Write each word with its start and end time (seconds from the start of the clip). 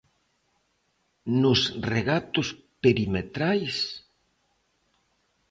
¿Nos 1.41 1.59
regatos 1.93 2.47
perimetrais? 2.83 3.77